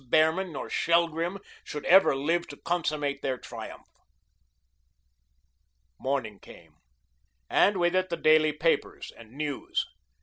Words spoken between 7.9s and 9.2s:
it the daily papers